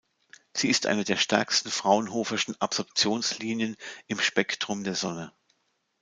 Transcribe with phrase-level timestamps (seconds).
[0.51, 3.75] Sie ist eine der stärksten Fraunhofer’schen Absorptionslinien
[4.07, 5.31] im Spektrum der Sonne.